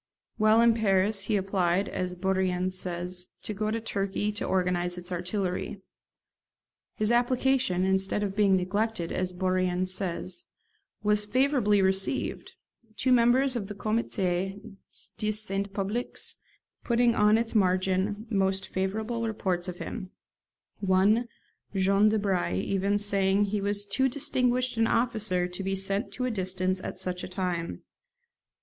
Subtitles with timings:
[0.37, 5.11] While in Paris he applied, as Bourrienne says, to go to Turkey to organise its
[5.11, 5.79] artillery.
[6.95, 10.45] His application, instead of being neglected, as Bourrienne says,
[11.03, 12.53] was favourably received,
[12.95, 14.73] two members of the 'Comité
[15.19, 16.17] de Saint Public'
[16.83, 20.09] putting on its margin most favorable reports of him;
[20.79, 21.27] one,
[21.75, 26.25] Jean Debry, even saying that he was too distinguished an officer to be sent to
[26.25, 27.83] a distance at such a time.